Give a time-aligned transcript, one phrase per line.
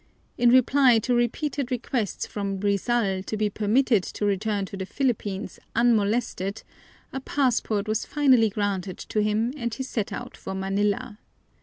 [0.35, 5.59] In reply to repeated requests from Rizal to be permitted to return to the Philippines
[5.75, 6.63] unmolested
[7.13, 11.19] a passport was finally granted to him and he set out for Manila.